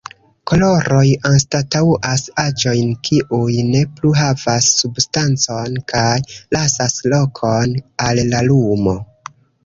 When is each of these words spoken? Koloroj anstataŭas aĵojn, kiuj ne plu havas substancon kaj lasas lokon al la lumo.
Koloroj 0.51 1.07
anstataŭas 1.29 2.21
aĵojn, 2.43 2.87
kiuj 3.09 3.57
ne 3.67 3.81
plu 3.99 4.13
havas 4.19 4.69
substancon 4.77 5.75
kaj 5.93 6.15
lasas 6.57 6.97
lokon 7.13 7.77
al 8.07 8.23
la 8.31 8.41
lumo. 8.49 8.95